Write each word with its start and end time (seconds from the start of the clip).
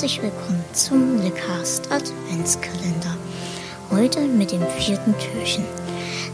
Herzlich 0.00 0.22
willkommen 0.22 0.64
zum 0.72 1.20
Lecast 1.20 1.92
Adventskalender. 1.92 3.14
Heute 3.90 4.20
mit 4.20 4.50
dem 4.50 4.66
vierten 4.78 5.14
Türchen. 5.18 5.62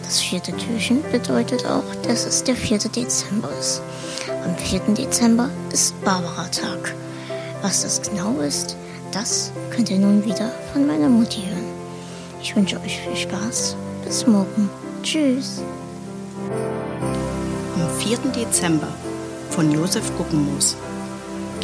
Das 0.04 0.20
vierte 0.20 0.56
Türchen 0.56 1.02
bedeutet 1.10 1.66
auch, 1.66 1.82
dass 2.06 2.26
es 2.26 2.44
der 2.44 2.54
4. 2.54 2.78
Dezember 2.78 3.50
ist. 3.58 3.82
Am 4.44 4.54
4. 4.56 4.94
Dezember 4.94 5.50
ist 5.72 6.00
Barbara-Tag. 6.04 6.94
Was 7.60 7.82
das 7.82 8.02
genau 8.02 8.38
ist, 8.38 8.76
das 9.10 9.50
könnt 9.74 9.90
ihr 9.90 9.98
nun 9.98 10.24
wieder 10.24 10.52
von 10.72 10.86
meiner 10.86 11.08
Mutti 11.08 11.42
hören. 11.42 11.66
Ich 12.40 12.54
wünsche 12.54 12.80
euch 12.82 13.00
viel 13.00 13.16
Spaß. 13.16 13.74
Bis 14.04 14.28
morgen. 14.28 14.70
Tschüss. 15.02 15.60
Am 17.74 17.98
4. 17.98 18.18
Dezember 18.30 18.94
von 19.50 19.72
Josef 19.72 20.16
Guggenmoos. 20.16 20.76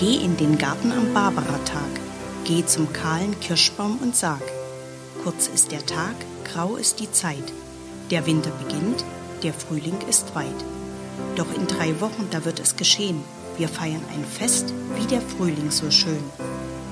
Geh 0.03 0.17
in 0.17 0.37
den 0.37 0.59
Garten 0.59 0.91
am 0.91 1.15
Barbaratag, 1.15 2.01
geh 2.45 2.67
zum 2.67 2.93
kahlen 2.93 3.39
Kirschbaum 3.39 3.99
und 4.03 4.17
sag, 4.17 4.43
kurz 5.23 5.47
ist 5.47 5.71
der 5.71 5.87
Tag, 5.87 6.17
grau 6.45 6.75
ist 6.75 6.99
die 6.99 7.13
Zeit, 7.13 7.53
der 8.11 8.27
Winter 8.27 8.51
beginnt, 8.51 9.05
der 9.45 9.53
Frühling 9.53 9.97
ist 10.11 10.35
weit. 10.35 10.65
Doch 11.37 11.47
in 11.55 11.69
drei 11.69 12.01
Wochen, 12.01 12.27
da 12.33 12.45
wird 12.45 12.59
es 12.59 12.75
geschehen, 12.75 13.23
wir 13.59 13.69
feiern 13.69 14.03
ein 14.13 14.25
Fest, 14.25 14.75
wie 14.97 15.07
der 15.07 15.21
Frühling 15.21 15.71
so 15.71 15.89
schön. 15.93 16.25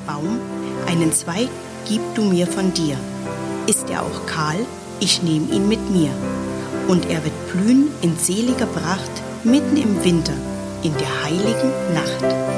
Baum, 0.06 0.38
einen 0.86 1.12
Zweig 1.12 1.48
gib 1.88 2.02
du 2.14 2.22
mir 2.22 2.46
von 2.46 2.72
dir. 2.74 2.96
Ist 3.66 3.90
er 3.90 4.04
auch 4.04 4.26
kahl, 4.26 4.64
ich 5.00 5.20
nehm 5.20 5.50
ihn 5.50 5.66
mit 5.66 5.90
mir. 5.90 6.12
Und 6.86 7.10
er 7.10 7.24
wird 7.24 7.52
blühen 7.52 7.90
in 8.02 8.16
seliger 8.16 8.66
Pracht, 8.66 9.10
mitten 9.42 9.76
im 9.76 10.04
Winter, 10.04 10.34
in 10.84 10.92
der 10.96 11.24
heiligen 11.24 11.72
Nacht. 11.92 12.49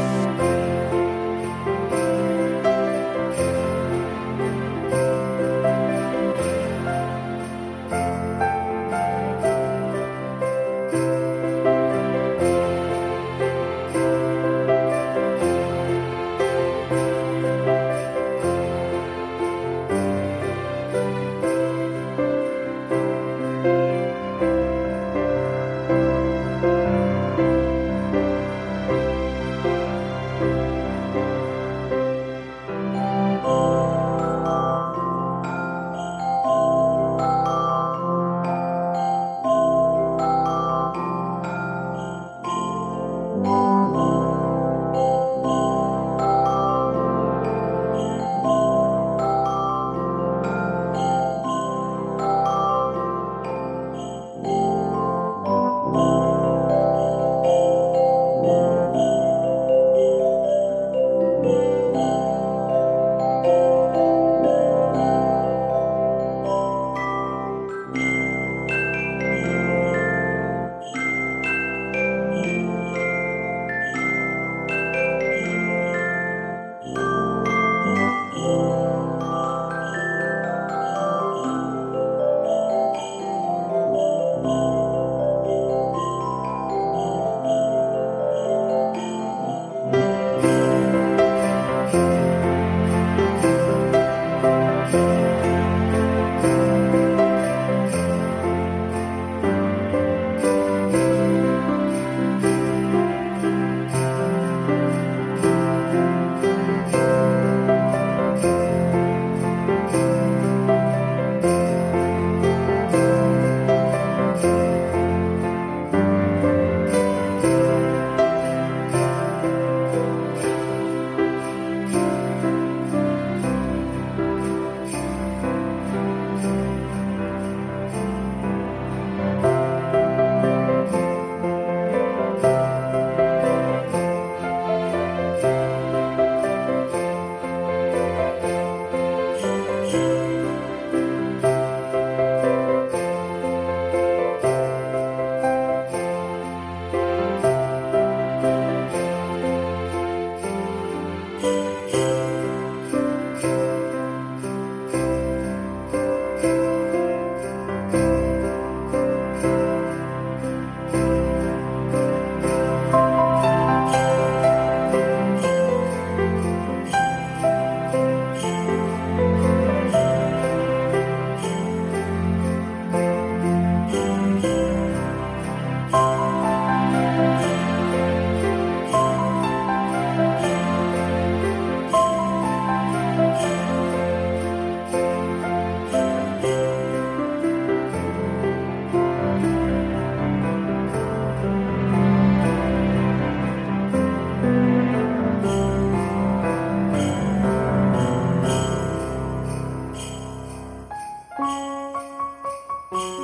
you 202.93 203.22